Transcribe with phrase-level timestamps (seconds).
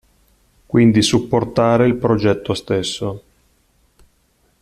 [0.65, 3.23] Quindi supportare il progetto stesso.